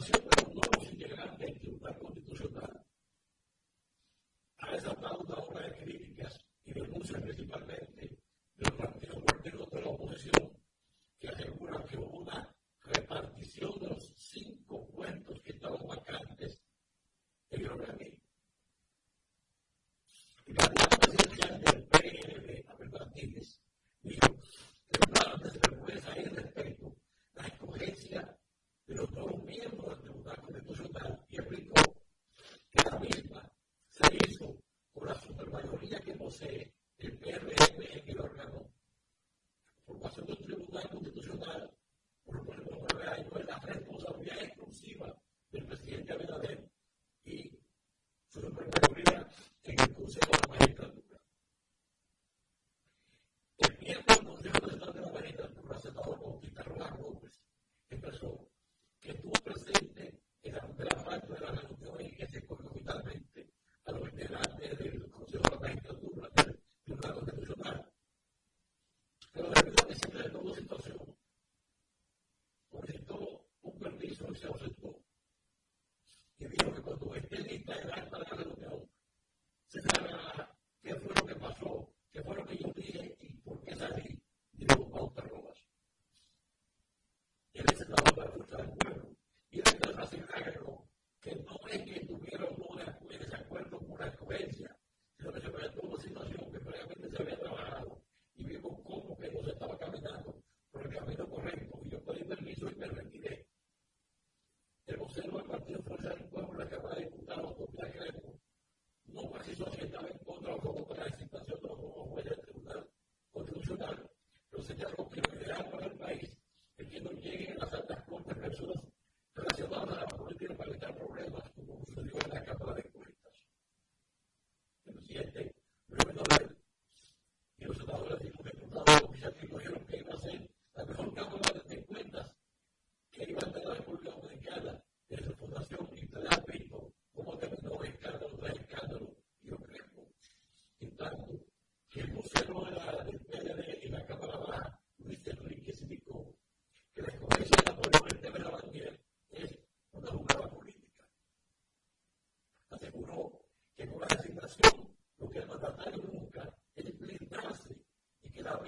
[0.00, 0.29] La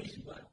[0.04, 0.51] anybody.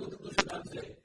[0.00, 0.99] constitucional se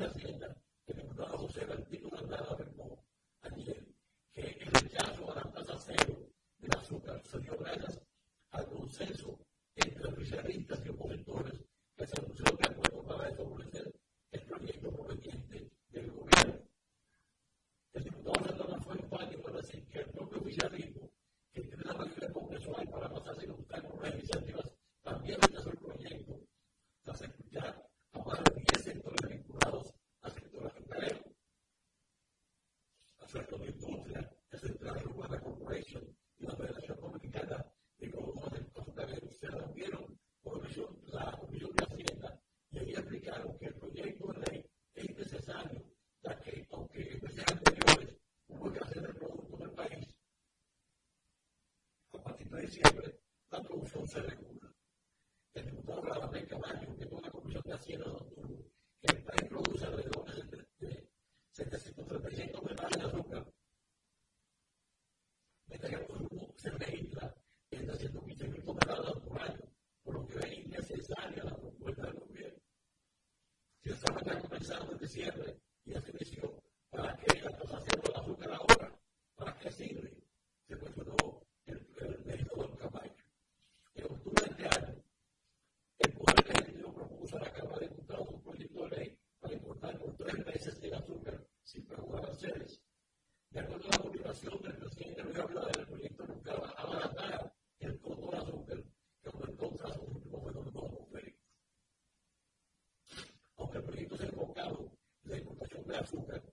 [0.00, 0.12] that
[75.16, 75.59] el
[106.12, 106.49] that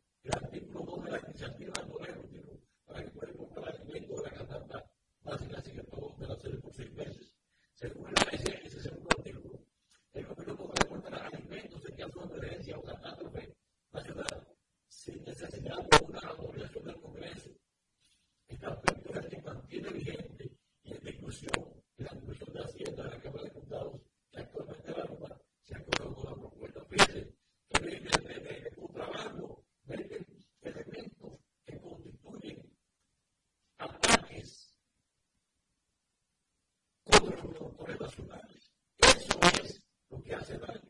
[38.18, 40.82] Eso es lo que hace daño.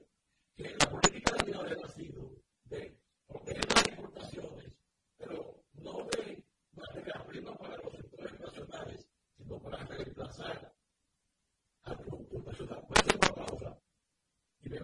[0.56, 2.32] Que la política de la ha sido
[2.64, 4.74] de proteger las importaciones,
[5.18, 10.74] pero no de materias primas para los sectores nacionales, sino para reemplazar
[11.84, 12.86] al producto nacional.
[12.88, 13.78] A hacer pues una
[14.62, 14.82] y de.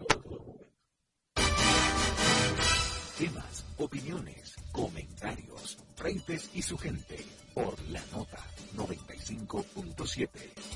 [3.17, 8.39] Temas, opiniones, comentarios, frentes y su gente por la nota
[8.75, 10.72] 95.7.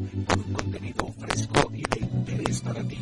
[0.00, 2.98] con contenido fresco y de interés para ti.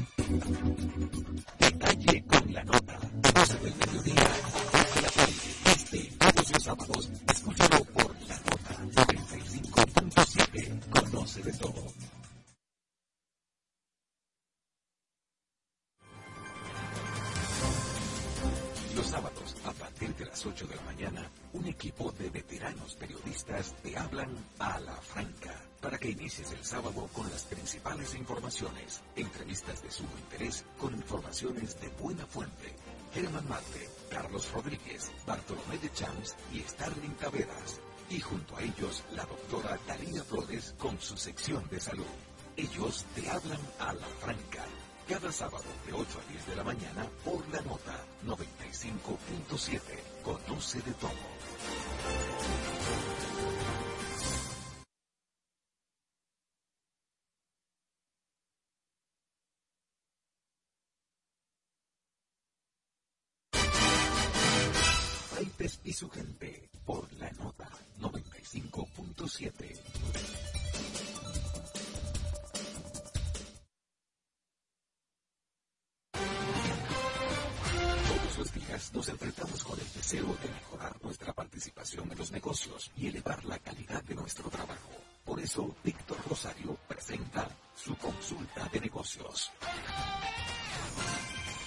[81.88, 84.90] Participación en los negocios y elevar la calidad de nuestro trabajo.
[85.24, 89.50] Por eso, Víctor Rosario presenta su consulta de negocios.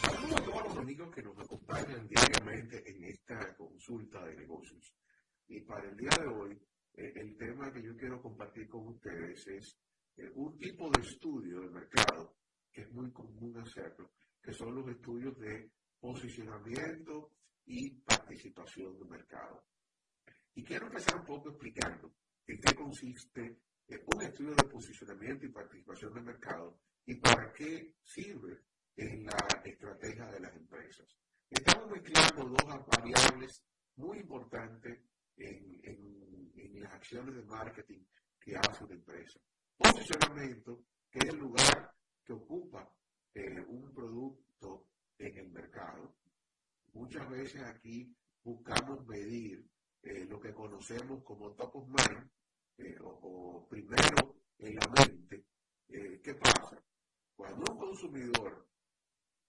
[0.01, 4.93] Saludos a todos los amigos que nos acompañan diariamente en esta consulta de negocios.
[5.47, 6.51] Y para el día de hoy,
[6.93, 9.77] eh, el tema que yo quiero compartir con ustedes es
[10.17, 12.35] eh, un tipo de estudio del mercado
[12.71, 17.31] que es muy común hacerlo, que son los estudios de posicionamiento
[17.65, 19.63] y participación de mercado.
[20.53, 22.13] Y quiero empezar un poco explicando
[22.47, 27.95] en qué consiste eh, un estudio de posicionamiento y participación de mercado y para qué
[28.03, 28.59] sirve
[28.95, 31.07] en la estrategia de las empresas.
[31.49, 33.63] Estamos mezclando dos variables
[33.95, 34.99] muy importantes
[35.37, 38.03] en, las acciones de marketing
[38.39, 39.39] que hace una empresa.
[39.77, 42.91] Posicionamiento, que es el lugar que ocupa
[43.35, 44.87] eh, un producto
[45.19, 46.15] en el mercado.
[46.93, 49.63] Muchas veces aquí buscamos medir
[50.03, 52.29] eh, lo que conocemos como top of mind
[52.77, 55.45] eh, o, primero en la mente.
[55.87, 56.81] Eh, ¿Qué pasa?
[57.35, 58.67] Cuando un consumidor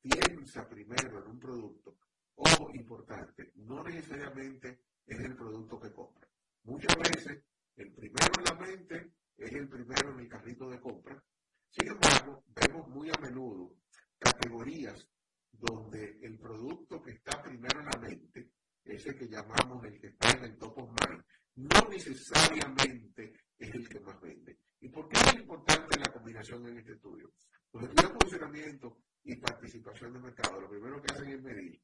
[0.00, 1.96] piensa primero en un producto,
[2.34, 6.28] o importante, no necesariamente es el producto que compra.
[6.64, 7.44] Muchas veces
[7.76, 11.22] el primero en la mente es el primero en el carrito de compra.
[11.70, 13.76] Sin embargo, vemos muy a menudo
[14.18, 15.08] categorías
[15.52, 18.50] donde el producto que está primero en la mente,
[18.84, 21.22] ese que llamamos el que está en el top of mind,
[21.56, 24.58] no necesariamente es el que más vende.
[24.80, 27.32] ¿Y por qué es importante la combinación en este estudio?
[27.72, 31.80] Los estudios de posicionamiento y participación de mercado, lo primero que hacen es medir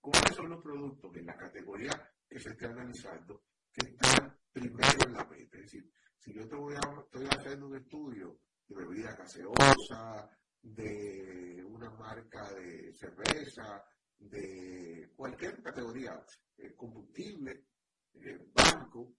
[0.00, 3.42] cuáles son los productos en la categoría que se esté analizando
[3.72, 5.58] que están primero en la mente.
[5.58, 8.38] Es decir, si yo estoy haciendo un estudio
[8.68, 10.30] de bebida gaseosa,
[10.62, 13.84] de una marca de cerveza,
[14.18, 16.24] de cualquier categoría,
[16.58, 17.66] eh, combustible,
[18.14, 19.14] eh, banco,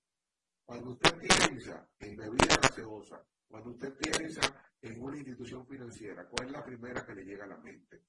[0.65, 4.41] cuando usted piensa en bebida gaseosa, cuando usted piensa
[4.81, 8.03] en una institución financiera, ¿cuál es la primera que le llega a la mente?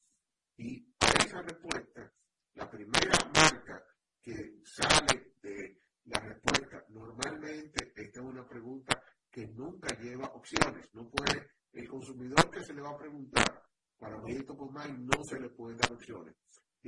[0.56, 2.12] Y esa respuesta,
[2.54, 3.84] la primera marca
[4.20, 11.08] que sale de la respuesta, normalmente esta es una pregunta que nunca lleva opciones, no
[11.08, 13.62] puede el consumidor que se le va a preguntar
[13.98, 16.34] para por más no se le pueden dar opciones.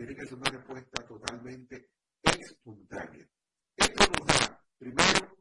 [0.01, 1.91] Tiene que ser una respuesta totalmente
[2.23, 3.29] espontánea.
[3.77, 5.37] Esto nos da, primero,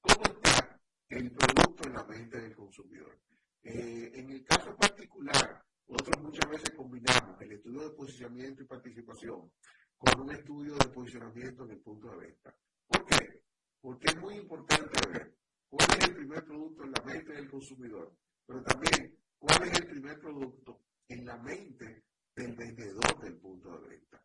[0.00, 3.20] cómo está el producto en la mente del consumidor.
[3.62, 9.52] Eh, en el caso particular, nosotros muchas veces combinamos el estudio de posicionamiento y participación
[9.98, 12.56] con un estudio de posicionamiento en el punto de venta.
[12.86, 13.42] ¿Por qué?
[13.82, 15.36] Porque es muy importante ver
[15.68, 19.86] cuál es el primer producto en la mente del consumidor pero también cuál es el
[19.88, 22.02] primer producto en la mente
[22.34, 24.24] del vendedor del punto de venta.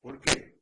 [0.00, 0.60] ¿Por qué?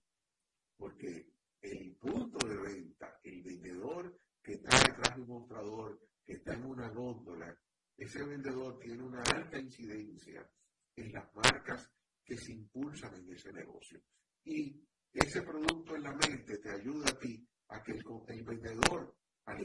[0.76, 1.32] Porque
[1.62, 6.64] el punto de venta, el vendedor que está detrás de un mostrador, que está en
[6.64, 7.56] una góndola,
[7.96, 10.48] ese vendedor tiene una alta incidencia
[10.96, 11.90] en las marcas
[12.24, 14.00] que se impulsan en ese negocio.
[14.44, 14.82] Y
[15.12, 19.60] ese producto en la mente te ayuda a ti a que el, el vendedor, al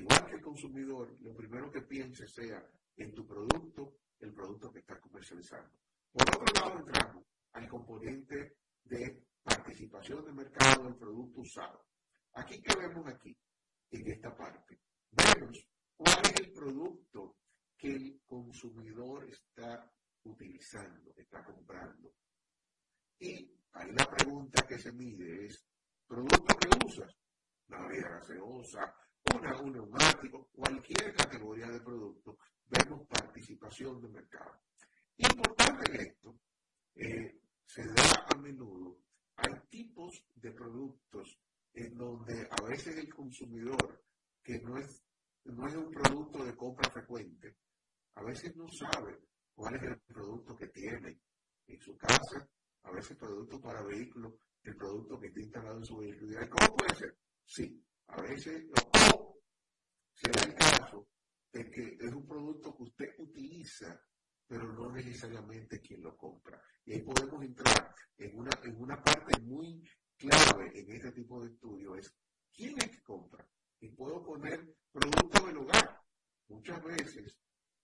[2.06, 2.63] piense sea
[2.98, 5.72] en tu producto, el producto que estás comercializando.
[6.12, 11.84] Por otro lado, entramos al componente de participación de mercado del producto usado.
[12.34, 13.36] Aquí, ¿qué vemos aquí?
[13.89, 14.80] En esta parte.
[15.10, 17.38] Vemos cuál es el producto
[17.76, 19.91] que el consumidor está
[20.26, 22.13] utilizando, está comprando.
[23.20, 25.65] Y ahí la pregunta que se mide es,
[26.06, 27.18] ¿producto que usas?
[27.68, 28.96] Una bebida gaseosa,
[29.34, 32.38] una, un neumático, cualquier categoría de producto,
[32.68, 34.62] vemos participación de mercado.
[35.18, 36.39] Importante en esto,
[36.96, 39.00] eh, se da a menudo,
[39.36, 41.39] hay tipos de productos
[41.74, 44.04] en donde a veces el consumidor,
[44.43, 45.04] que no es,
[45.45, 47.58] no es un producto de compra frecuente,
[48.15, 49.19] a veces no sabe
[49.54, 51.19] cuál es el producto que tiene
[51.67, 52.48] en su casa,
[52.84, 56.38] a veces producto para vehículos, el producto que está instalado en su vehículo.
[56.50, 57.17] ¿Cómo puede ser?
[57.45, 59.41] Sí, a veces, o
[60.13, 61.08] será el caso
[61.52, 64.00] de que es un producto que usted utiliza,
[64.48, 66.62] pero no necesariamente quien lo compra.
[66.86, 69.84] Y ahí podemos entrar en una, en una parte muy
[70.17, 72.13] clave en este tipo de estudio, es
[72.56, 73.46] quién es que compra.
[73.80, 76.02] Y puedo poner producto del hogar.
[76.48, 77.38] Muchas veces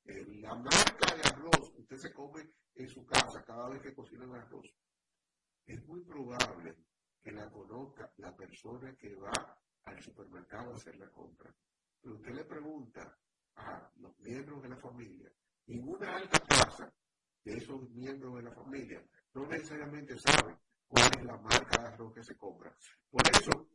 [0.06, 3.94] eh, la marca de arroz que usted se come en su casa cada vez que
[3.94, 4.74] cocina el arroz,
[5.66, 6.78] es muy probable
[7.22, 11.54] que la conozca la persona que va al supermercado a hacer la compra.
[12.02, 13.18] Pero usted le pregunta
[13.56, 15.32] a los miembros de la familia,
[15.68, 16.92] en una alta tasa
[17.44, 19.04] de esos miembros de la familia
[19.34, 20.58] no necesariamente saben
[20.88, 22.76] cuál es la marca de arroz que se compra.
[23.10, 23.70] Por eso,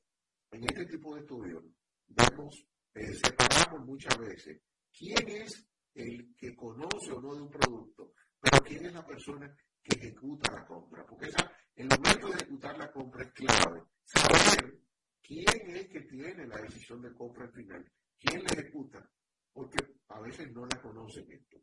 [0.50, 1.64] en este tipo de estudios,
[2.06, 4.61] vemos, eh, separamos muchas veces
[4.92, 9.54] quién es el que conoce o no de un producto, pero quién es la persona
[9.82, 11.04] que ejecuta la compra.
[11.06, 11.30] Porque
[11.74, 13.82] el momento de ejecutar la compra es clave.
[14.04, 14.78] Saber
[15.20, 19.11] quién es que tiene la decisión de compra al final, quién la ejecuta,
[19.52, 21.59] porque a veces no la conocen esto.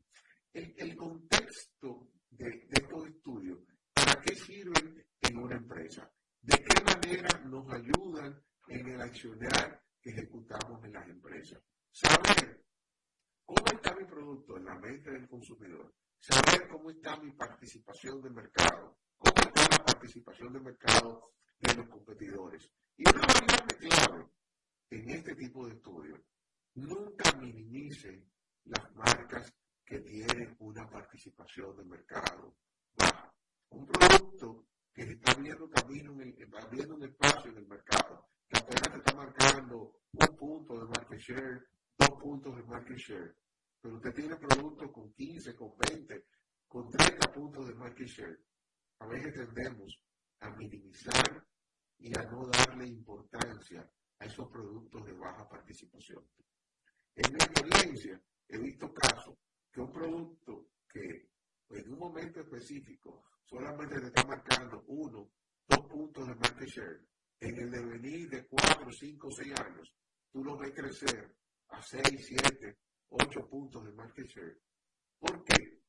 [0.51, 3.59] El, contexto de, de estos estudios,
[3.91, 6.11] ¿para qué sirven en una empresa?
[6.41, 11.61] ¿De qué manera nos ayudan en el accionar que ejecutamos en las empresas?
[11.91, 12.65] Saber
[13.45, 18.29] cómo está mi producto en la mente del consumidor, saber cómo está mi participación de
[18.29, 22.71] mercado, cómo está la participación de mercado de los competidores.
[22.97, 24.27] Y una variable clave
[24.89, 26.19] en este tipo de estudios,
[26.75, 28.27] nunca minimice
[28.65, 29.53] las marcas
[29.85, 32.55] que tienen una participación de mercado
[32.95, 33.33] baja.
[33.69, 38.59] Un producto que está abriendo camino, en el, abriendo un espacio en el mercado, que
[38.59, 43.35] apenas está marcando un punto de market share, dos puntos de market share,
[43.81, 46.25] pero usted tiene productos con 15, con 20,
[46.67, 48.39] con 30 puntos de market share.
[48.99, 49.99] A veces tendemos
[50.39, 51.47] a minimizar
[51.97, 56.23] y a no darle importancia a esos productos de baja participación.
[57.15, 59.35] En mi experiencia, he visto casos
[59.71, 61.29] que un producto que
[61.69, 63.23] en un momento específico
[63.53, 65.29] solamente te está marcando uno,
[65.67, 67.05] dos puntos de market share,
[67.39, 69.93] en el devenir de cuatro, cinco, seis años,
[70.31, 71.35] tú lo ves crecer
[71.69, 74.59] a seis, siete, 8 puntos de market share.
[75.19, 75.83] ¿Por qué?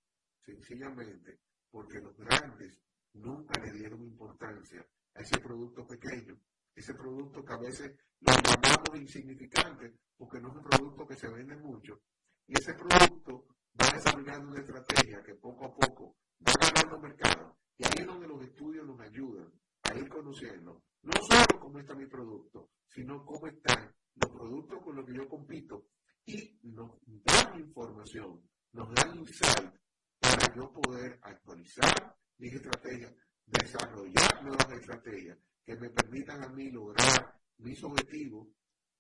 [0.44, 2.79] Sencillamente porque los grandes
[3.14, 6.38] nunca le dieron importancia a ese producto pequeño,
[6.74, 11.29] ese producto que a veces lo llamamos insignificante porque no es un producto que se
[11.29, 12.03] vende mucho.
[12.46, 13.46] Y ese producto
[13.81, 17.57] va desarrollando una estrategia que poco a poco va ganando mercado.
[17.76, 19.52] Y ahí es donde los estudios nos ayudan
[19.83, 24.96] a ir conociendo no solo cómo está mi producto, sino cómo están los productos con
[24.96, 25.87] los que yo compito
[26.24, 26.92] y nos
[27.24, 29.70] dan información, nos dan insight
[30.18, 33.12] para yo poder actualizar mis estrategias,
[33.46, 38.48] desarrollar nuevas estrategias que me permitan a mí lograr mis objetivos,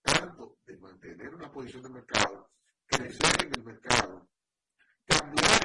[0.02, 2.50] tanto de mantener una posición de mercado,
[2.86, 4.28] crecer en el mercado,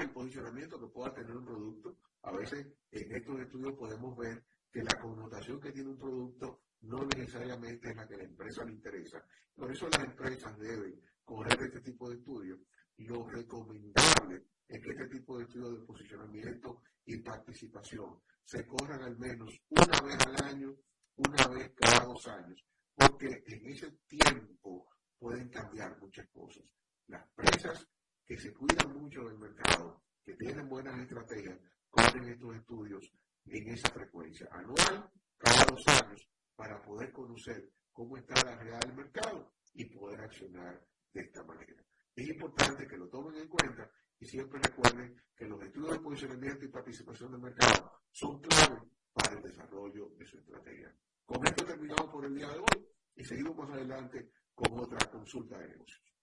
[0.02, 1.98] el posicionamiento que pueda tener un producto.
[2.24, 7.06] A veces en estos estudios podemos ver que la connotación que tiene un producto no
[7.06, 9.24] necesariamente es la que la empresa le interesa.
[9.56, 12.60] Por eso las empresas deben correr este tipo de estudios,
[12.98, 19.18] lo recomendable es que este tipo de estudios de posicionamiento y participación se corran al
[19.18, 20.76] menos una vez al año,
[21.16, 22.64] una vez cada dos años,
[22.96, 26.64] porque en ese tiempo pueden cambiar muchas cosas.
[27.08, 27.88] Las empresas
[28.30, 31.58] que se cuidan mucho del mercado, que tienen buenas estrategias,
[31.90, 33.12] corren estos estudios
[33.46, 38.98] en esa frecuencia anual, cada dos años, para poder conocer cómo está la realidad del
[38.98, 40.80] mercado y poder accionar
[41.12, 41.84] de esta manera.
[42.16, 43.90] Es importante que lo tomen en cuenta
[44.20, 48.80] y siempre recuerden que los estudios de posicionamiento y participación del mercado son clave
[49.12, 50.96] para el desarrollo de su estrategia.
[51.26, 55.58] Con esto terminamos por el día de hoy y seguimos más adelante con otra consulta
[55.58, 56.19] de negocios.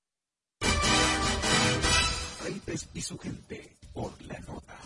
[2.94, 4.76] Y su gente por la nota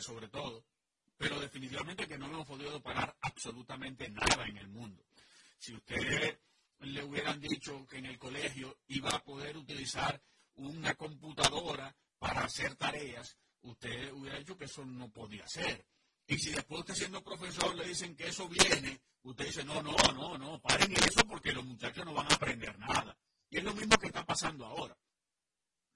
[0.00, 0.64] sobre todo,
[1.16, 5.04] pero definitivamente que no hemos podido parar absolutamente nada en el mundo.
[5.58, 6.38] Si usted
[6.80, 10.20] le hubieran dicho que en el colegio iba a poder utilizar
[10.56, 15.86] una computadora para hacer tareas, usted hubiera dicho que eso no podía ser.
[16.26, 19.94] Y si después usted siendo profesor le dicen que eso viene, usted dice, no, no,
[20.14, 23.16] no, no, paren eso porque los muchachos no van a aprender nada.
[23.48, 24.96] Y es lo mismo que está pasando ahora.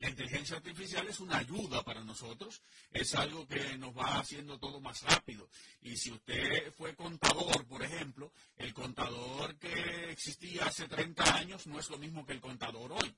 [0.00, 4.80] La inteligencia artificial es una ayuda para nosotros, es algo que nos va haciendo todo
[4.80, 5.46] más rápido.
[5.82, 11.78] Y si usted fue contador, por ejemplo, el contador que existía hace 30 años no
[11.78, 13.14] es lo mismo que el contador hoy.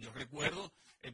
[0.00, 1.12] yo recuerdo eh,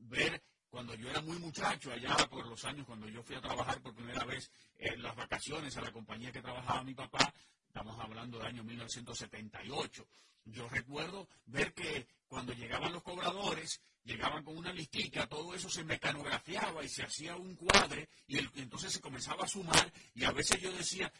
[0.00, 3.80] ver cuando yo era muy muchacho, allá por los años, cuando yo fui a trabajar
[3.80, 7.32] por primera vez en las vacaciones a la compañía que trabajaba mi papá,
[7.68, 10.04] estamos hablando del año 1978.
[10.44, 15.84] Yo recuerdo ver que cuando llegaban los cobradores, llegaban con una listica, todo eso se
[15.84, 20.60] mecanografiaba y se hacía un cuadre y, entonces se comenzaba a sumar y a veces
[20.60, 21.12] yo decía,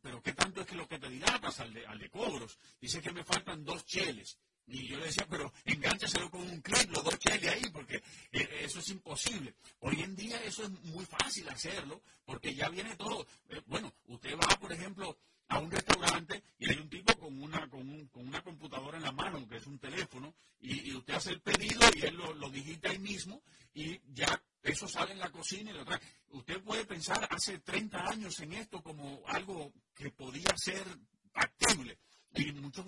[0.00, 2.58] pero ¿qué tanto es que lo que te dilatas al de, al de cobros?
[2.80, 4.38] Dice que me faltan dos cheles.
[4.66, 7.96] Y yo le decía, pero engánchaselo con un clip, los dos cheles ahí, porque
[8.32, 9.54] eh, eso es imposible.
[9.80, 13.26] Hoy en día eso es muy fácil hacerlo, porque ya viene todo.
[13.50, 15.18] Eh, bueno, usted va, por ejemplo,
[15.48, 19.46] a un restaurante y hay un tipo con una, con, una computadora en la mano,
[19.48, 23.42] que es un teléfono, y, usted hace el pedido y él lo, digita ahí mismo
[23.74, 26.00] y ya eso sale en la cocina y lo trae.
[26.28, 30.84] Usted puede pensar hace 30 años en esto como algo que podía ser
[31.32, 31.98] factible.
[32.36, 32.86] Y muchos,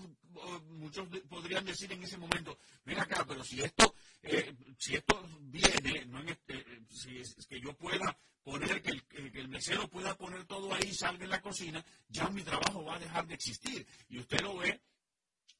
[0.71, 6.07] muchos podrían decir en ese momento, ven acá, pero si esto, eh, si esto viene,
[6.07, 8.91] no en este, si es que yo pueda poner que
[9.41, 13.01] el, mesero pueda poner todo ahí salga en la cocina, ya mi trabajo va a
[13.01, 13.85] dejar de existir.
[14.09, 14.81] Y usted lo ve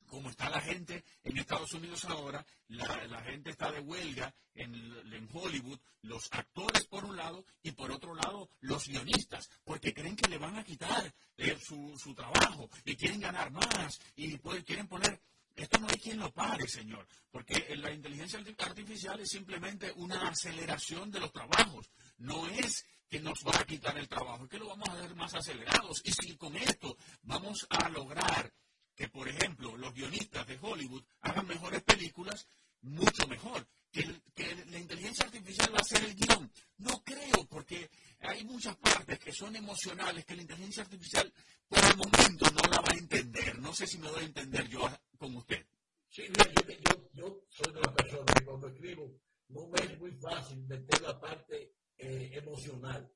[0.07, 5.81] como está la gente en Estados Unidos ahora, la, gente está de huelga en, Hollywood,
[6.03, 10.39] los actores por un lado y por otro lado los guionistas, porque creen que le
[10.39, 15.21] van a quitar eh, su, su, trabajo y quieren ganar más y quieren poner...
[15.57, 21.11] Esto no hay quien lo pare, señor, porque la inteligencia artificial es simplemente una aceleración
[21.11, 24.69] de los trabajos no es que nos va a quitar el trabajo, es que lo
[24.69, 26.03] vamos a hacer más acelerados.
[26.05, 28.53] Y si con esto vamos a lograr
[28.95, 32.49] que, por ejemplo, los guionistas de Hollywood hagan mejores películas,
[32.81, 33.67] mucho mejor.
[33.97, 36.53] Que, la inteligencia artificial va a ser el guion.
[36.79, 37.89] No creo, porque
[38.21, 41.33] hay muchas partes que son emocionales que la inteligencia artificial
[41.67, 43.59] por el momento no la va a entender.
[43.59, 45.65] No sé si me doy a entender yo con usted.
[46.11, 50.59] Sí, yo, yo soy de la persona que cuando escribo no me es muy fácil
[50.67, 53.11] meter la parte eh, emocional.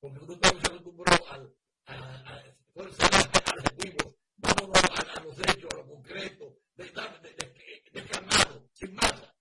[0.00, 1.54] Porque uno está acostumbrado al,
[1.84, 2.54] a, a, a,
[4.36, 8.08] vámonos a, a, los hechos, a lo concreto, de, de, de,
[8.72, 9.34] sin masa.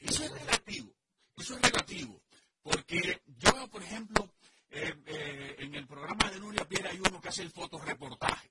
[0.00, 0.94] Eso es relativo,
[1.36, 2.22] eso es relativo.
[2.62, 4.34] Porque yo, por ejemplo,
[4.70, 8.50] eh, eh, en el programa de Nuria Piera hay uno que hace el fotoreportaje.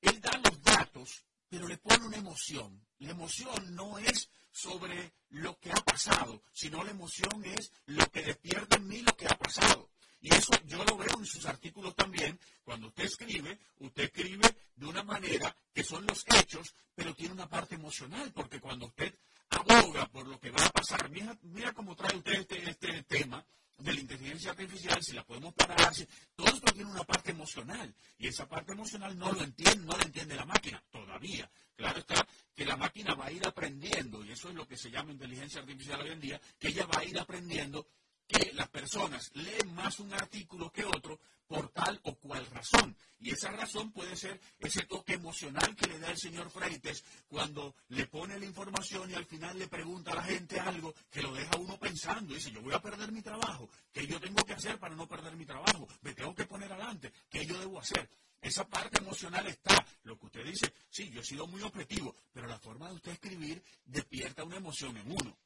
[0.00, 2.86] Él da los datos, pero le pone una emoción.
[2.98, 8.22] La emoción no es sobre lo que ha pasado, sino la emoción es lo que
[8.22, 9.90] despierta en mí lo que ha pasado.
[10.20, 12.38] Y eso yo lo veo en sus artículos también.
[12.64, 17.48] Cuando usted escribe, usted escribe de una manera que son los hechos, pero tiene una
[17.48, 19.14] parte emocional, porque cuando usted
[19.50, 23.44] aboga por lo que va a pasar, mira, mira cómo trae usted este, este tema
[23.78, 25.92] de la inteligencia artificial, si la podemos parar,
[26.34, 30.04] todo esto tiene una parte emocional y esa parte emocional no lo entiende, no la
[30.04, 31.50] entiende la máquina todavía.
[31.76, 34.90] Claro está que la máquina va a ir aprendiendo y eso es lo que se
[34.90, 37.86] llama inteligencia artificial hoy en día, que ella va a ir aprendiendo
[38.26, 42.96] que las personas leen más un artículo que otro por tal o cual razón.
[43.20, 47.74] Y esa razón puede ser ese toque emocional que le da el señor Freites cuando
[47.88, 51.32] le pone la información y al final le pregunta a la gente algo que lo
[51.32, 52.34] deja uno pensando.
[52.34, 53.68] Dice, yo voy a perder mi trabajo.
[53.92, 55.88] ¿Qué yo tengo que hacer para no perder mi trabajo?
[56.02, 57.12] Me tengo que poner adelante.
[57.30, 58.08] ¿Qué yo debo hacer?
[58.40, 59.84] Esa parte emocional está.
[60.04, 63.12] Lo que usted dice, sí, yo he sido muy objetivo, pero la forma de usted
[63.12, 65.36] escribir despierta una emoción en uno.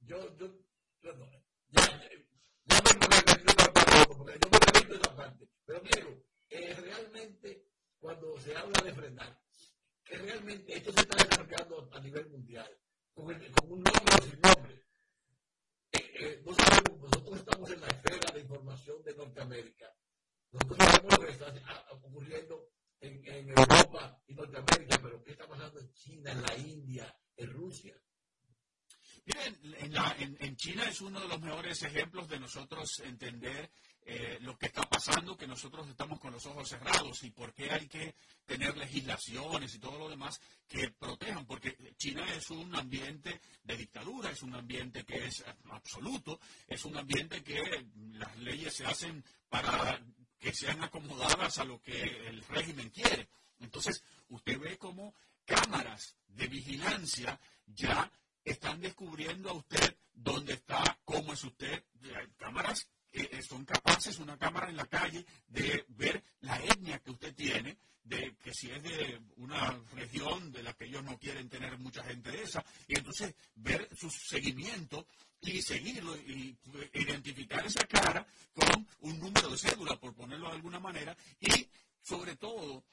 [0.00, 0.46] Yo, yo,
[1.02, 1.26] yo no,
[1.68, 1.82] ya,
[2.64, 3.16] ya me
[4.16, 5.48] porque yo me repito esa parte.
[5.64, 9.40] Pero quiero, eh, realmente, cuando se habla de frenar,
[10.04, 12.70] que realmente esto se está desarrollando a nivel mundial,
[13.14, 14.84] con, el, con un nombre o sin nombre.
[15.92, 19.92] Eh, eh, nosotros estamos en la esfera de información de Norteamérica.
[20.52, 25.80] Nosotros sabemos lo que está ocurriendo en, en Europa y Norteamérica, pero ¿qué está pasando
[25.80, 28.00] en China, en la India, en Rusia?
[29.26, 33.68] Miren, en, China es uno de los mejores ejemplos de nosotros entender
[34.02, 37.68] eh, lo que está pasando, que nosotros estamos con los ojos cerrados y por qué
[37.72, 43.40] hay que tener legislaciones y todo lo demás que protejan, porque China es un ambiente
[43.64, 47.60] de dictadura, es un ambiente que es absoluto, es un ambiente que
[48.12, 50.00] las leyes se hacen para
[50.38, 53.28] que sean acomodadas a lo que el régimen quiere.
[53.58, 58.08] Entonces, usted ve como cámaras de vigilancia ya
[58.46, 61.84] están descubriendo a usted dónde está, cómo es usted.
[62.02, 67.10] Hay cámaras que son capaces, una cámara en la calle, de ver la etnia que
[67.10, 71.48] usted tiene, de que si es de una región de la que ellos no quieren
[71.48, 75.06] tener mucha gente de esa, y entonces ver su seguimiento
[75.40, 76.56] y seguirlo y
[76.94, 81.68] identificar esa cara con un número de cédula, por ponerlo de alguna manera, y
[82.02, 82.84] sobre todo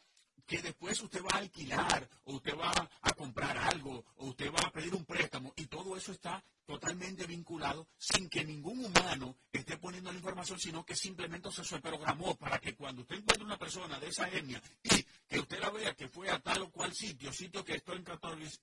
[0.45, 2.71] que después usted va a alquilar o usted va
[3.01, 7.25] a comprar algo o usted va a pedir un préstamo y todo eso está totalmente
[7.25, 12.59] vinculado sin que ningún humano esté poniendo la información, sino que simplemente se programó para
[12.59, 16.07] que cuando usted encuentre una persona de esa etnia y que usted la vea que
[16.07, 17.93] fue a tal o cual sitio, sitio que está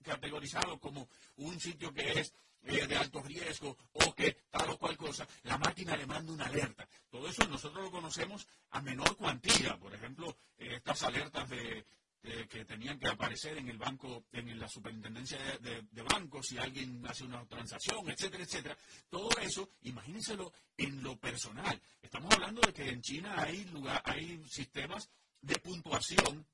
[0.02, 5.26] categorizado como un sitio que es de alto riesgo o que tal o cual cosa,
[5.44, 6.88] la máquina le manda una alerta.
[7.10, 9.78] Todo eso nosotros lo conocemos a menor cuantía.
[9.78, 11.86] Por ejemplo, eh, estas alertas de,
[12.48, 17.24] que tenían que aparecer en el banco, en la superintendencia de, bancos, si alguien hace
[17.24, 18.78] una transacción, etcétera, etcétera.
[19.08, 21.80] Todo eso, imagínenselo en lo personal.
[22.02, 25.08] Estamos hablando de que en China hay lugar, hay sistemas
[25.40, 26.46] de puntuación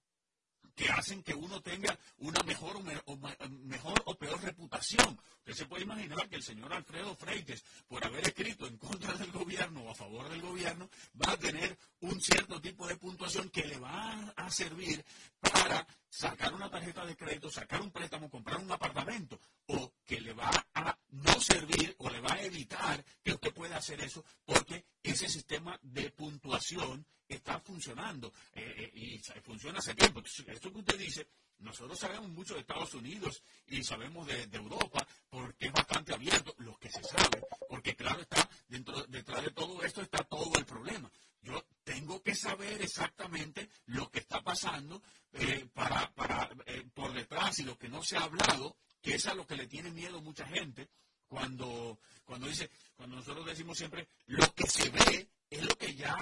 [0.76, 3.16] que hacen que uno tenga una mejor o,
[3.64, 5.18] mejor o peor reputación.
[5.38, 9.32] Usted se puede imaginar que el señor Alfredo Freites, por haber escrito en contra del
[9.32, 13.64] gobierno o a favor del gobierno, va a tener un cierto tipo de puntuación que
[13.64, 15.02] le va a servir
[15.40, 20.34] para sacar una tarjeta de crédito, sacar un préstamo, comprar un apartamento, o que le
[20.34, 24.84] va a no servir o le va a evitar que usted pueda hacer eso porque
[25.02, 30.22] ese sistema de puntuación está funcionando eh, eh, y funciona hace tiempo.
[30.46, 35.66] Esto que usted dice, nosotros sabemos mucho de Estados Unidos y sabemos de, Europa porque
[35.66, 40.02] es bastante abierto lo que se sabe, porque claro está, dentro, detrás de todo esto
[40.02, 41.10] está todo el problema.
[41.42, 45.02] Yo tengo que saber exactamente lo que está pasando
[45.32, 46.50] eh, para, para
[46.94, 49.66] por detrás y lo que no se ha hablado, que es a lo que le
[49.66, 50.88] tiene miedo mucha gente
[51.28, 56.14] cuando, cuando dice, cuando nosotros decimos siempre, lo que se ve es lo que ya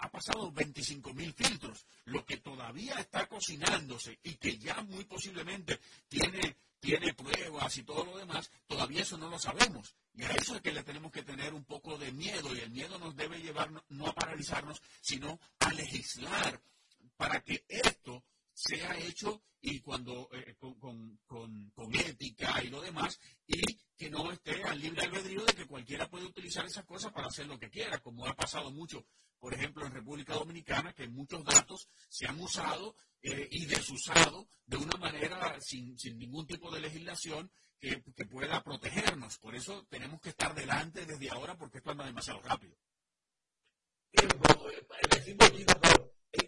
[0.00, 5.80] ha pasado 25 mil filtros, lo que todavía está cocinándose y que ya muy posiblemente
[6.08, 9.94] tiene, tiene pruebas y todo lo demás, todavía eso no lo sabemos.
[10.14, 12.70] Y a eso es que le tenemos que tener un poco de miedo y el
[12.70, 16.60] miedo nos debe llevar no a paralizarnos, sino a legislar
[17.16, 18.22] para que esto
[18.54, 20.74] sea hecho y cuando eh, con,
[21.26, 23.62] con, con, ética y lo demás y
[23.96, 27.46] que no esté al libre albedrío de que cualquiera puede utilizar esas cosas para hacer
[27.46, 29.06] lo que quiera, como ha pasado mucho,
[29.38, 34.76] por ejemplo, en República Dominicana, que muchos datos se han usado eh, y desusado de
[34.76, 37.50] una manera sin, ningún tipo de legislación
[37.80, 39.38] que, pueda protegernos.
[39.38, 42.76] Por eso tenemos que estar delante desde ahora porque esto anda demasiado rápido.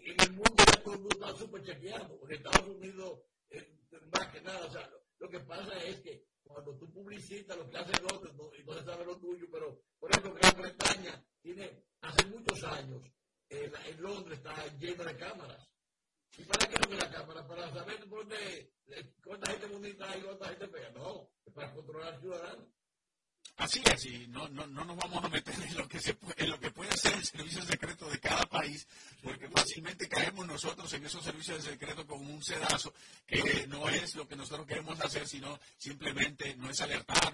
[0.07, 2.21] En el mundo ya todo está súper chequeado.
[2.23, 3.79] En Estados Unidos, eh,
[4.13, 7.77] más que nada, o sea, lo que pasa es que cuando tú publicitas lo que
[7.77, 11.85] hace el otro y no se sabe lo tuyo, pero por ejemplo Gran Bretaña tiene
[12.01, 13.03] hace muchos años,
[13.49, 15.69] en, en Londres está lleno de cámaras.
[16.39, 17.47] ¿Y para qué no la cámara?
[17.47, 18.73] Para saber dónde,
[19.25, 20.91] cuánta gente bonita y cuánta gente pega.
[20.91, 22.76] No, es para controlar al ciudadano.
[23.57, 26.51] Así es, y no, no, no nos vamos a meter en lo, que se en
[26.51, 28.87] lo que puede ser el servicio secreto de cada país,
[29.23, 32.93] porque fácilmente caemos nosotros en esos servicios de secreto con un sedazo,
[33.27, 37.33] que no es lo que nosotros queremos hacer, sino simplemente, no es alertar,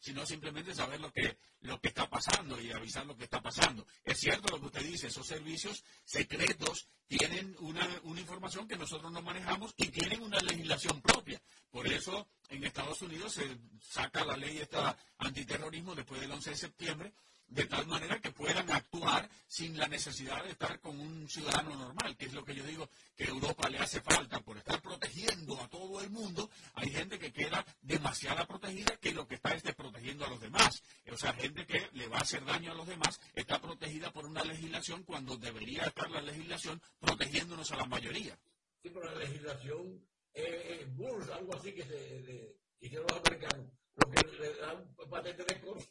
[0.00, 3.86] sino simplemente saber lo que, lo que está pasando y avisar lo que está pasando.
[4.04, 9.12] Es cierto lo que usted dice, esos servicios secretos tienen una, una información que nosotros
[9.12, 11.40] no manejamos y tienen una legislación propia.
[11.70, 16.56] Por eso en Estados Unidos se saca la ley esta antiterrorismo después del 11 de
[16.56, 17.12] septiembre,
[17.46, 22.16] de tal manera que puedan actuar sin la necesidad de estar con un ciudadano normal,
[22.16, 25.68] que es lo que yo digo que Europa le hace falta por estar protegiendo a
[25.68, 26.48] todo el mundo.
[26.74, 30.82] Hay gente que queda demasiado protegida que lo que está es desprotegiendo a los demás.
[31.10, 34.26] O sea, gente que le va a hacer daño a los demás está protegida por
[34.26, 38.38] una legislación cuando debería estar la legislación protegiéndonos a la mayoría.
[38.82, 40.00] Sí, pero la legislación
[40.34, 45.60] eh, eh algo así que se hicieron los americanos, lo que le dan patente de
[45.60, 45.90] curso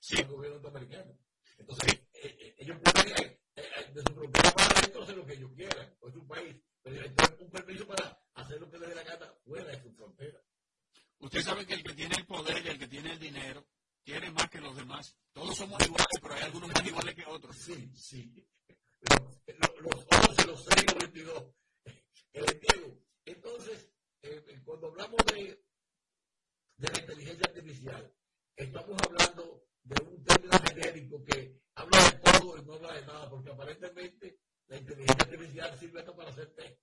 [0.00, 0.18] sí.
[0.18, 1.18] al gobierno norteamericano.
[1.58, 3.38] Entonces, eh, eh, ellos pueden
[3.94, 7.06] de su propia mano hacer lo que ellos quieran, o es un país, pero
[7.38, 10.40] un permiso para hacer lo que les dé la gana fuera de su frontera.
[11.18, 13.66] Usted sabe que el que tiene el poder y el que tiene el dinero
[14.02, 15.16] tiene más que los demás.
[15.32, 17.56] Todos somos iguales, pero hay algunos más iguales que otros.
[17.56, 18.46] Sí, sí.
[19.00, 21.44] Pero, los 11, los 6, los 22.
[22.32, 23.90] El Diego, entonces,
[24.22, 25.64] eh, cuando hablamos de,
[26.76, 28.14] de la inteligencia artificial,
[28.56, 33.30] estamos hablando de un término genérico que habla de todo y no habla de nada,
[33.30, 36.80] porque aparentemente la inteligencia artificial sirve hasta para hacer té.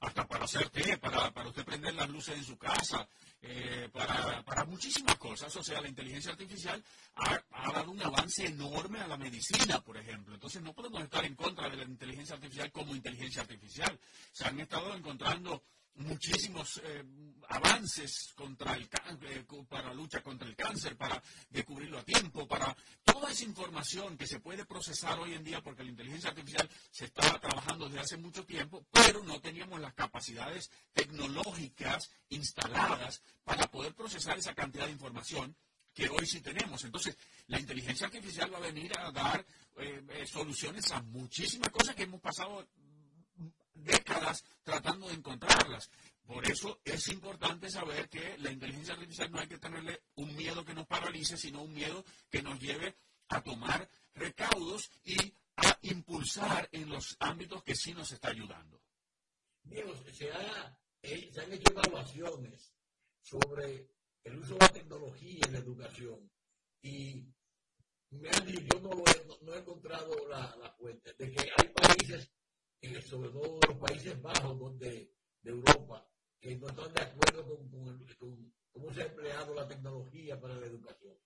[0.00, 3.08] Hasta para hacer té, para, para usted prender las luces en su casa,
[3.42, 5.54] eh, para, para, muchísimas cosas.
[5.56, 6.82] O sea, la inteligencia artificial
[7.16, 10.34] ha, ha, dado un avance enorme a la medicina, por ejemplo.
[10.34, 13.98] Entonces no podemos estar en contra de la inteligencia artificial como inteligencia artificial.
[14.32, 15.64] Se han estado encontrando
[15.98, 17.04] muchísimos eh,
[17.48, 23.30] avances contra el eh, para lucha contra el cáncer, para descubrirlo a tiempo, para toda
[23.30, 27.38] esa información que se puede procesar hoy en día, porque la inteligencia artificial se está
[27.40, 34.38] trabajando desde hace mucho tiempo, pero no teníamos las capacidades tecnológicas instaladas para poder procesar
[34.38, 35.56] esa cantidad de información
[35.94, 36.84] que hoy sí tenemos.
[36.84, 37.16] Entonces,
[37.48, 39.44] la inteligencia artificial va a venir a dar
[39.78, 42.68] eh, soluciones a muchísimas cosas que hemos pasado
[43.84, 45.90] décadas tratando de encontrarlas.
[46.26, 50.64] Por eso es importante saber que la inteligencia artificial no hay que tenerle un miedo
[50.64, 52.96] que nos paralice, sino un miedo que nos lleve
[53.28, 55.16] a tomar recaudos y
[55.56, 58.80] a impulsar en los ámbitos que sí nos está ayudando.
[59.62, 60.28] Diego, se,
[61.02, 62.72] eh, se han hecho evaluaciones
[63.22, 63.88] sobre
[64.24, 66.30] el uso de la tecnología en la educación
[66.82, 67.26] y
[68.10, 71.50] me han dicho, yo no, lo he, no, he encontrado la, la fuente, de que
[71.56, 72.30] hay países
[73.08, 75.12] sobre todo los Países Bajos donde,
[75.42, 76.06] de Europa,
[76.40, 77.46] que no están de acuerdo
[78.18, 81.16] con, cómo se ha empleado la tecnología para la educación.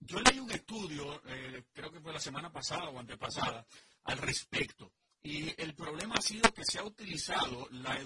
[0.00, 3.66] Yo leí un estudio, eh, creo que fue la semana pasada o antepasada,
[4.04, 4.92] al respecto.
[5.22, 7.98] Y el problema ha sido que se ha utilizado la,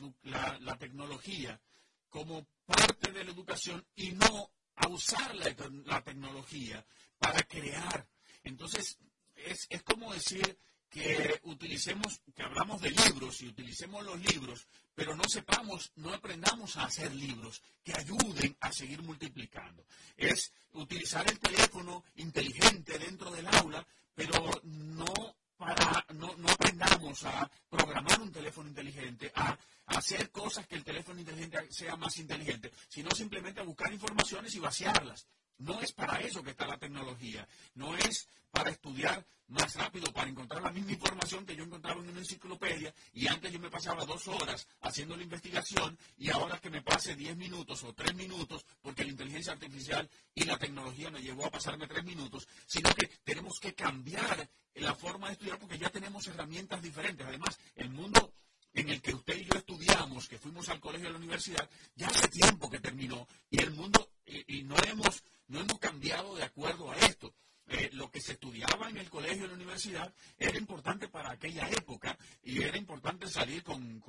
[0.61, 1.61] la, tecnología
[2.09, 5.53] como parte de la educación y no a usar la,
[5.84, 6.86] la tecnología
[7.18, 8.09] para crear.
[8.44, 8.99] Entonces,
[9.34, 10.61] es, es como decir,
[10.91, 16.76] que utilicemos, que hablamos de libros y utilicemos los libros, pero no sepamos, no aprendamos
[16.76, 19.84] a hacer libros que ayuden a seguir multiplicando.
[20.16, 27.51] Es utilizar el teléfono inteligente dentro del aula, pero no para, no, no aprendamos a
[27.68, 32.72] programar un teléfono inteligente, a, a hacer cosas que el teléfono inteligente sea más inteligente,
[32.89, 35.26] sino simplemente a buscar informaciones y vaciarlas.
[35.59, 40.29] No es para eso que está la tecnología, no es para estudiar más rápido, para
[40.29, 44.05] encontrar la misma información que yo encontraba en una enciclopedia y antes yo me pasaba
[44.05, 48.65] dos horas haciendo la investigación y ahora que me pase diez minutos o tres minutos
[48.83, 53.07] porque la inteligencia artificial y la tecnología me llevó a pasarme tres minutos, sino que
[53.25, 57.27] tenemos que cambiar la forma de estudiar porque ya tenemos herramientas diferentes.
[57.27, 58.35] Además, el mundo
[58.75, 62.09] en el que usted y yo estudiamos, que fuimos al colegio de la universidad, ya
[62.09, 66.45] hace tiempo que terminó y el mundo, y, y no hemos no hemos cambiado de
[66.45, 67.33] acuerdo a esto.
[67.70, 71.68] Eh, lo que se estudiaba en el colegio en la universidad era importante para aquella
[71.68, 74.03] época y era importante salir con,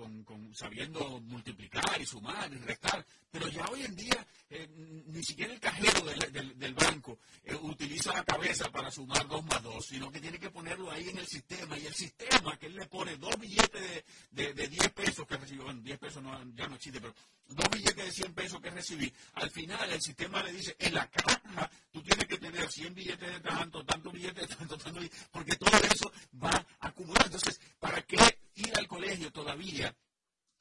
[0.54, 3.06] sabiendo multiplicar y sumar y restar.
[3.30, 4.66] Pero ya hoy en día eh,
[5.08, 9.86] ni siquiera el cajero del, banco eh, utiliza la cabeza para sumar dos más dos,
[9.86, 11.78] sino que tiene que ponerlo ahí en el sistema.
[11.78, 15.66] Y el sistema que él le pone dos billetes de, de, 10 pesos que recibió,
[15.66, 17.14] bueno, 10 pesos no, ya no existe, pero
[17.50, 21.10] dos billetes de 100 pesos que recibí, al final el sistema le dice, en la
[21.10, 25.56] caja tú tienes que tener 100 billetes de tanto, tanto billetes de tanto, tanto, porque
[25.56, 27.26] todo eso va acumulando.
[27.26, 28.18] Entonces, ¿para qué
[28.56, 29.96] ir al colegio todavía?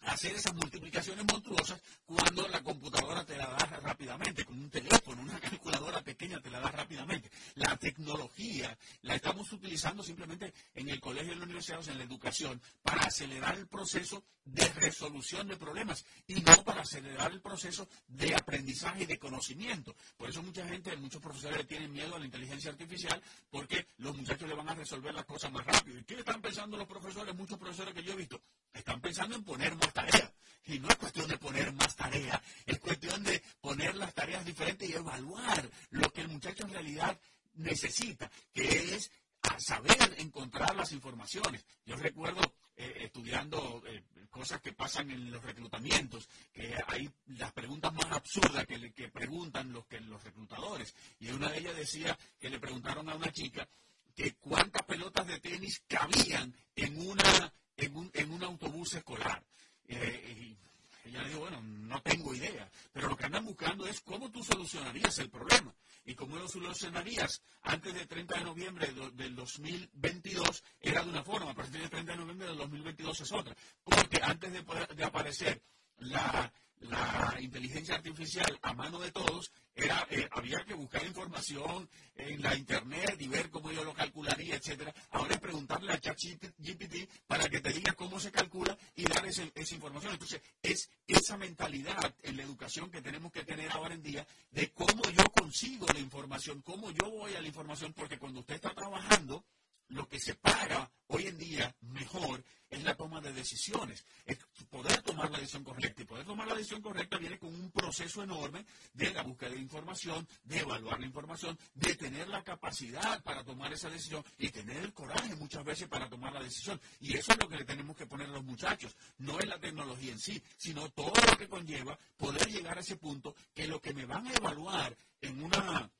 [0.03, 5.39] Hacer esas multiplicaciones monstruosas cuando la computadora te la da rápidamente, con un teléfono, una
[5.41, 7.31] calculadora pequeña te la da rápidamente.
[7.57, 12.61] La tecnología la estamos utilizando simplemente en el colegio en la universidad, en la educación,
[12.83, 18.35] para acelerar el proceso de resolución de problemas y no para acelerar el proceso de
[18.35, 19.95] aprendizaje y de conocimiento.
[20.17, 24.49] Por eso mucha gente, muchos profesores tienen miedo a la inteligencia artificial porque los muchachos
[24.49, 25.99] le van a resolver las cosas más rápido.
[25.99, 27.35] ¿Y qué están pensando los profesores?
[27.35, 28.41] Muchos profesores que yo he visto
[28.73, 30.33] están pensando en poner más tarea.
[30.67, 34.89] Y no es cuestión de poner más tarea, es cuestión de poner las tareas diferentes
[34.89, 37.19] y evaluar lo que el muchacho en realidad
[37.55, 39.11] necesita, que es
[39.59, 41.65] saber encontrar las informaciones.
[41.87, 42.41] Yo recuerdo
[42.77, 48.67] eh, estudiando eh, cosas que pasan en los reclutamientos, que hay las preguntas más absurdas
[48.67, 50.95] que, que preguntan los, que, los reclutadores.
[51.19, 53.67] Y una de ellas decía que le preguntaron a una chica
[54.15, 59.43] que cuántas pelotas de tenis cabían en una en un, en un autobús escolar.
[59.89, 60.57] Eh,
[61.05, 64.43] y ella dijo, bueno, no tengo idea, pero lo que andan buscando es cómo tú
[64.43, 65.75] solucionarías el problema.
[66.05, 71.51] Y cómo lo solucionarías antes del 30 de noviembre del 2022 era de una forma,
[71.51, 73.55] a partir del 30 de noviembre del 2022 es otra.
[73.85, 74.65] Porque antes de,
[74.95, 75.63] de aparecer
[75.99, 82.43] la, la inteligencia artificial a mano de todos, era, eh, había que buscar información en
[82.43, 84.93] la internet y ver cómo yo lo calcularía, etcétera.
[85.11, 89.75] Ahora es preguntarle a ChatGPT para que te diga cómo se calcula y dar esa
[89.75, 90.13] información.
[90.13, 94.71] Entonces, es esa mentalidad en la educación que tenemos que tener ahora en día de
[94.73, 98.75] cómo yo consigo la información, cómo yo voy a la información, porque cuando usted está
[98.75, 99.45] trabajando,
[99.89, 105.01] lo que se paga hoy en día mejor es la toma de decisiones, es poder
[105.03, 106.03] tomar la decisión correcta.
[106.03, 109.59] Y poder tomar la decisión correcta viene con un proceso enorme de la búsqueda de
[109.59, 114.77] información, de evaluar la información, de tener la capacidad para tomar esa decisión y tener
[114.79, 116.79] el coraje muchas veces para tomar la decisión.
[117.01, 118.95] Y eso es lo que le tenemos que poner a los muchachos.
[119.17, 122.97] No es la tecnología en sí, sino todo lo que conlleva poder llegar a ese
[122.97, 125.91] punto que lo que me van a evaluar en una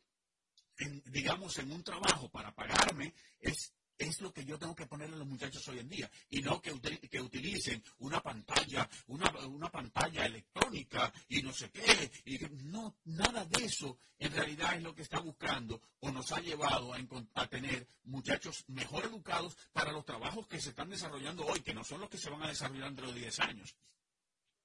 [1.07, 5.19] digamos, en un trabajo para pagarme, es es lo que yo tengo que ponerle a
[5.19, 10.25] los muchachos hoy en día y no que, que utilicen una pantalla, una, una, pantalla
[10.25, 12.11] electrónica y no sé qué.
[12.25, 16.41] Y no, nada de eso en realidad es lo que está buscando o nos ha
[16.41, 16.99] llevado a,
[17.35, 21.83] a, tener muchachos mejor educados para los trabajos que se están desarrollando hoy, que no
[21.83, 23.77] son los que se van a desarrollar dentro de 10 años.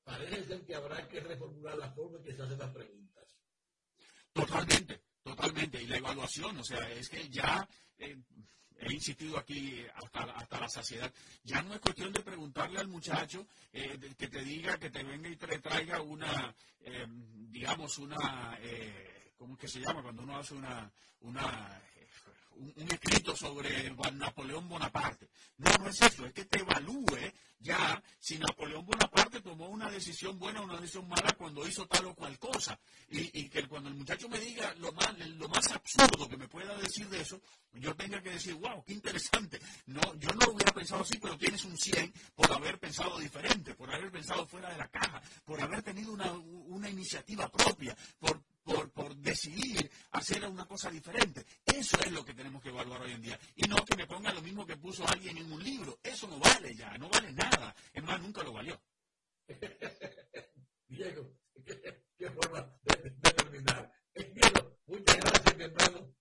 [0.04, 3.24] Parece ser que habrá que reformular la forma en que se hacen las preguntas.
[4.34, 5.82] Totalmente, totalmente.
[5.82, 7.68] Y la evaluación, o sea, es que ya...
[7.98, 8.22] Eh,
[8.80, 11.12] he insistido aquí hasta, la saciedad.
[11.44, 15.30] Ya no es cuestión de preguntarle al muchacho eh, que te diga, que te venga
[15.30, 20.02] y te traiga una, eh, digamos, una, eh, ¿cómo es que se llama?
[20.02, 21.82] Cuando uno hace una, una
[22.56, 25.30] un, escrito sobre Napoleón Bonaparte.
[25.58, 30.40] No, no es eso, es que te evalúe ya si Napoleón Bonaparte tomó una decisión
[30.40, 32.80] buena o una decisión mala cuando hizo tal o cual cosa.
[33.10, 36.74] Y, que cuando el muchacho me diga lo más, lo más absurdo que me pueda
[36.78, 37.42] decir de eso,
[37.74, 39.60] yo tenga que decir, wow, qué interesante.
[39.88, 43.94] No, yo no hubiera pensado así, pero tienes un 100 por haber pensado diferente, por
[43.94, 48.92] haber pensado fuera de la caja, por haber tenido una, una iniciativa propia, por, por,
[48.92, 51.46] por decidir hacer una cosa diferente.
[51.66, 53.40] Eso es lo que tenemos que evaluar hoy en día.
[53.56, 56.00] Y no que me ponga lo mismo que puso alguien en un libro.
[56.02, 57.76] Eso no vale ya, no vale nada.
[57.92, 58.82] Es más, nunca lo valió.
[60.88, 61.36] Diego,
[61.66, 63.92] qué, forma de, terminar.
[64.14, 66.16] Diego, muchas gracias, mi hermano.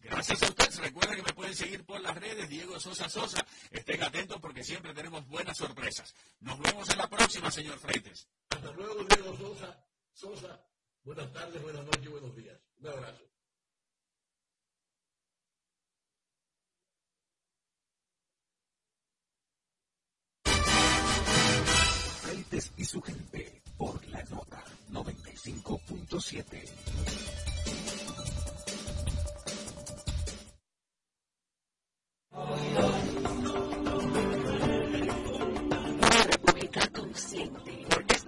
[0.00, 0.78] Gracias a ustedes.
[0.78, 3.46] Recuerden que me pueden seguir por las redes, Diego Sosa Sosa.
[3.70, 6.14] Estén atentos porque siempre tenemos buenas sorpresas.
[6.40, 8.28] Nos vemos en la próxima, señor Freites.
[8.50, 9.84] Hasta luego, Diego Sosa.
[10.12, 10.66] Sosa.
[11.06, 12.58] Buenas tardes, buenas noches buenos días.
[12.80, 13.22] Un abrazo.
[22.22, 26.64] Freites y su gente por la nota 95.7.
[35.92, 37.85] Una república consciente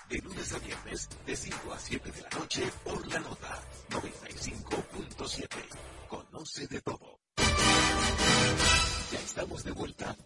[0.08, 5.48] de lunes a viernes, de 5 a 7 de la noche, por la nota 95.7.
[6.08, 7.20] Conoce de todo.
[9.12, 10.16] Ya estamos de vuelta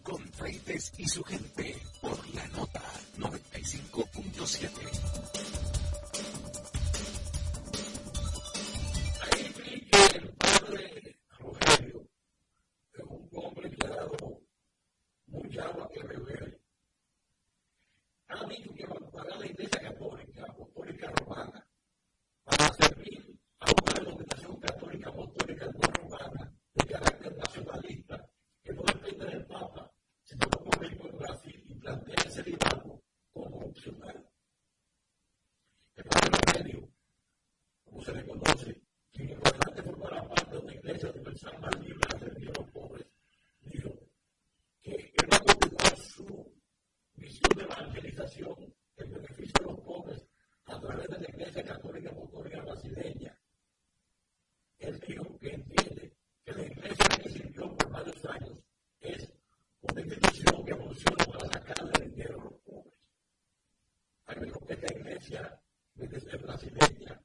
[65.19, 65.59] أشياء
[65.95, 67.18] بالنسبة لرأس المال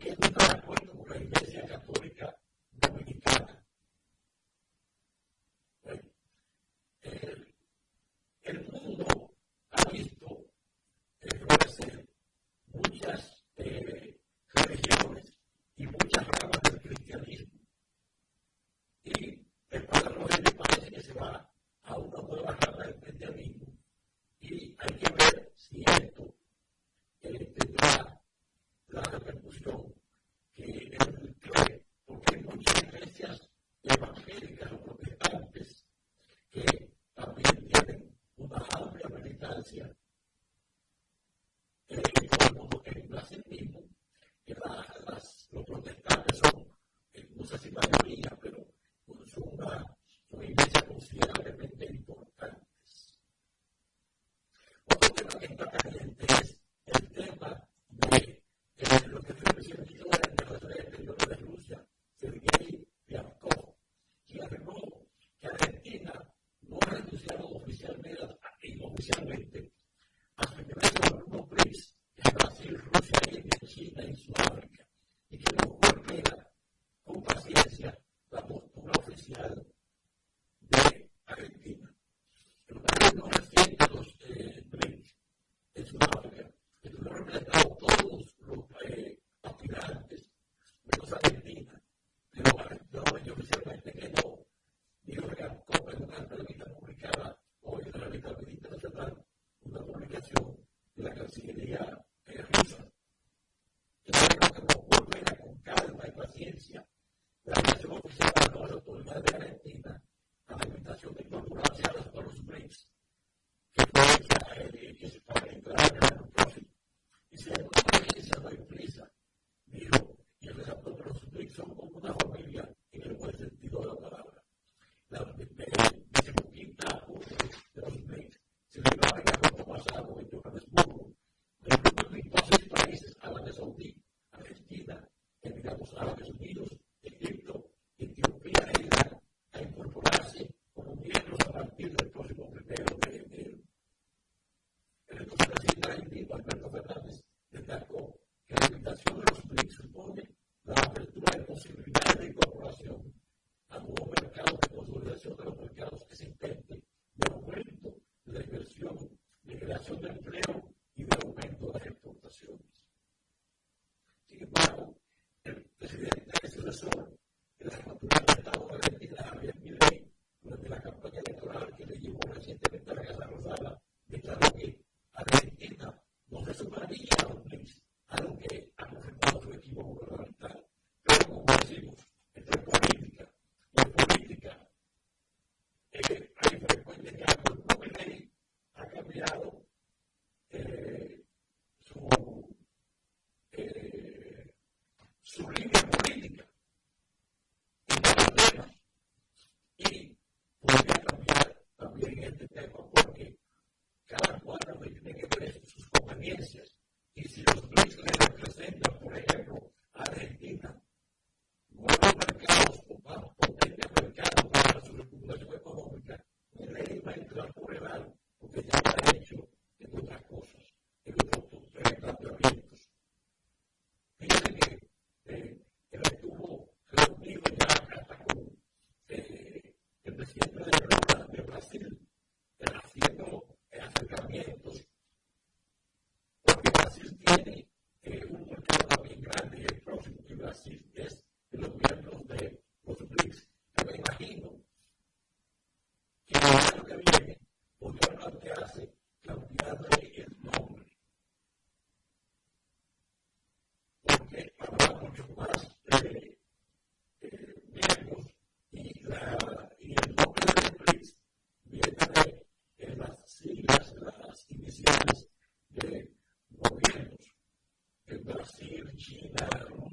[0.00, 0.29] forgiveness.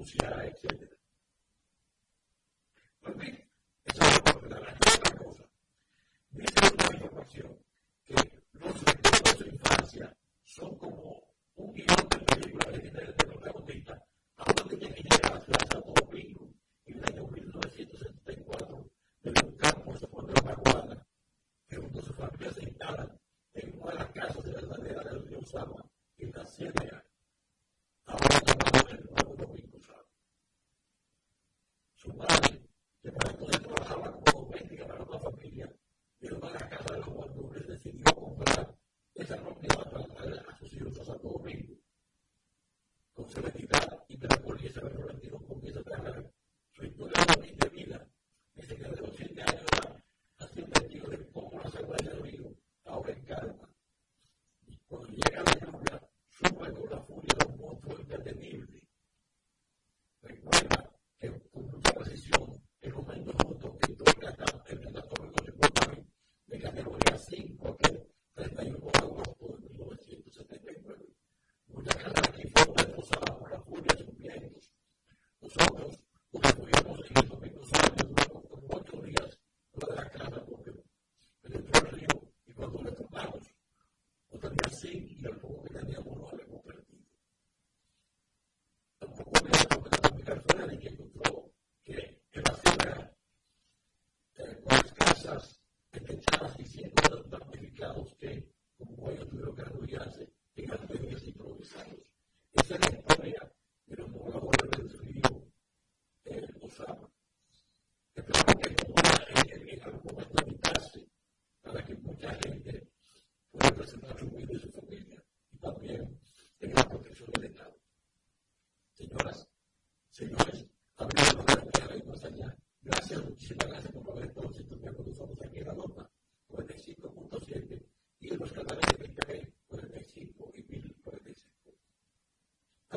[0.08, 0.77] CRI,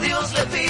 [0.00, 0.69] padre me recuerde.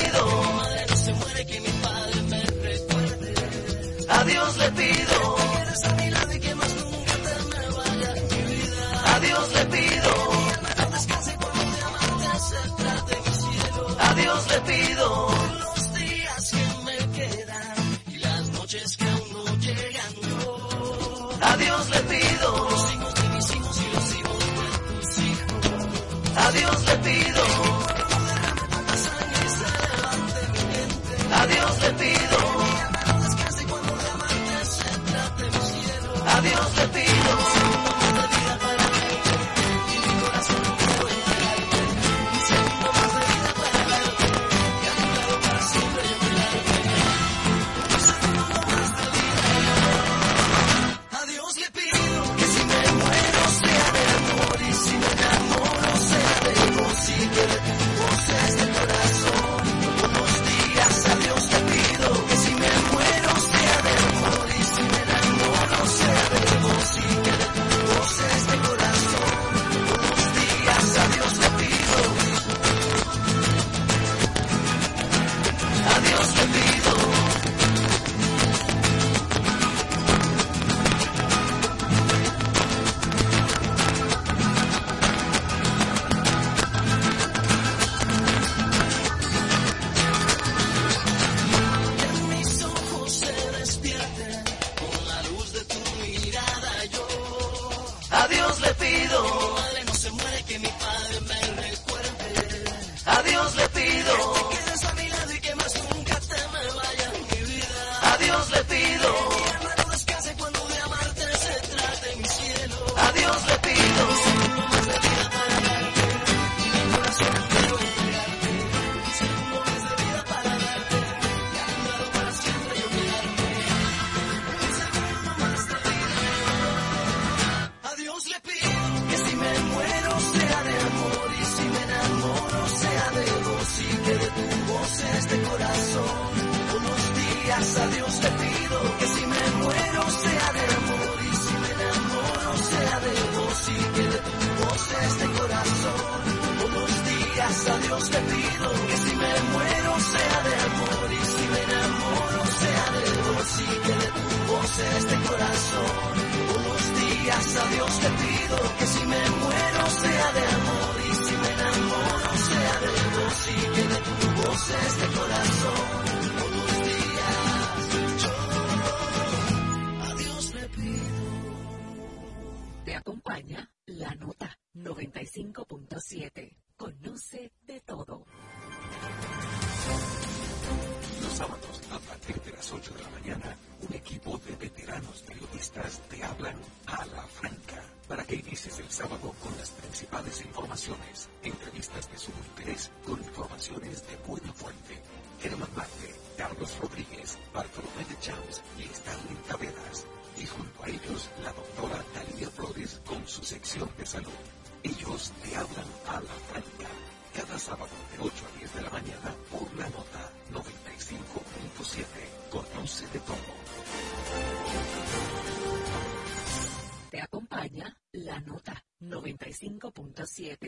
[220.01, 220.60] 1.7.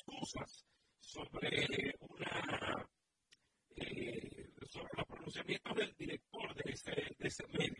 [0.00, 0.64] excusas
[0.98, 2.88] sobre una
[3.76, 7.79] eh, sobre los pronunciamientos del director de ese, de ese medio.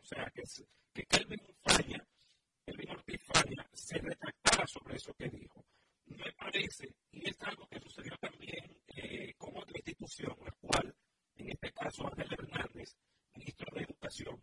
[0.00, 0.42] O sea, que,
[0.92, 2.06] que Kelvin Falla,
[2.64, 5.64] Kelvin Ortiz Falla, se retractara sobre eso que dijo.
[6.06, 10.94] Me parece, y es algo que sucedió también eh, con otra institución, la cual,
[11.36, 12.96] en este caso Ángel Hernández,
[13.34, 14.42] ministro de Educación,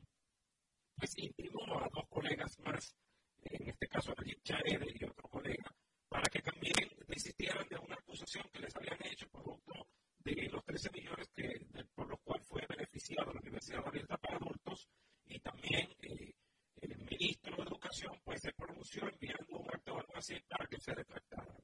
[0.95, 2.95] pues intimó a dos colegas más,
[3.43, 5.75] en este caso a Richard Chaede y otro colega,
[6.07, 9.87] para que también desistieran de una acusación que les habían hecho producto
[10.19, 14.87] de los 13 millones que, por los cuales fue beneficiado la Universidad Abierta para Adultos
[15.25, 16.33] y también eh,
[16.81, 20.93] el ministro de Educación pues se pronunció enviando un acto algo así para que se
[20.93, 21.55] retractara.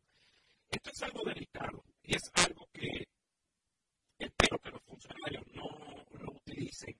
[0.70, 3.06] Esto es algo delicado y es algo que
[4.18, 5.70] espero que los funcionarios no
[6.20, 6.98] lo utilicen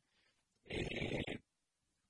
[0.66, 1.40] eh,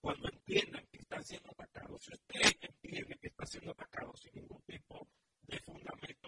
[0.01, 2.04] cuando entiendan que están siendo atacados.
[2.04, 5.08] Si usted entiende que está siendo atacado sin ningún tipo
[5.41, 6.24] de fundamento,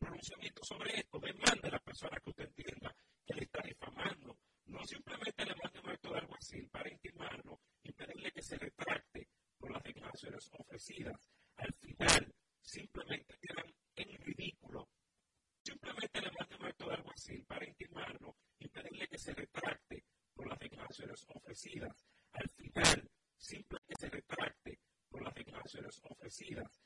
[0.00, 2.94] pronunciamiento sobre esto, demande a la persona que usted entienda
[3.24, 4.38] que le está difamando.
[4.66, 9.28] No simplemente le mande un acto de alguacil para intimarlo y pedirle que se retracte
[9.58, 9.82] por las
[11.56, 14.88] Al final, simplemente quedan en ridículo.
[15.62, 20.48] Simplemente le mande un acto de alguacil para intimarlo y pedirle que se retracte por
[20.48, 22.06] las declaraciones ofrecidas.
[22.32, 26.79] Al final, simplemente se retracte por las declaraciones ofrecidas.